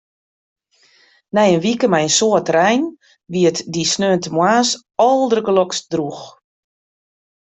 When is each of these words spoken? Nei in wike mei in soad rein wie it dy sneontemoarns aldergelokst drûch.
Nei 1.35 1.51
in 1.55 1.61
wike 1.65 1.87
mei 1.91 2.05
in 2.07 2.15
soad 2.19 2.47
rein 2.57 2.83
wie 3.31 3.47
it 3.49 3.59
dy 3.73 3.83
sneontemoarns 3.91 4.69
aldergelokst 5.09 5.85
drûch. 5.93 6.23